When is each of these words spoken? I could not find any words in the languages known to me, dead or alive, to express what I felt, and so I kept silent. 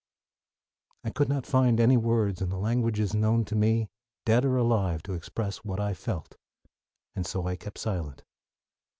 I 1.03 1.11
could 1.11 1.29
not 1.29 1.45
find 1.45 1.79
any 1.79 1.95
words 1.95 2.41
in 2.41 2.49
the 2.49 2.57
languages 2.57 3.13
known 3.13 3.45
to 3.45 3.55
me, 3.55 3.87
dead 4.25 4.45
or 4.45 4.57
alive, 4.57 5.03
to 5.03 5.13
express 5.13 5.57
what 5.57 5.79
I 5.79 5.93
felt, 5.93 6.37
and 7.15 7.23
so 7.23 7.45
I 7.45 7.55
kept 7.55 7.77
silent. 7.77 8.23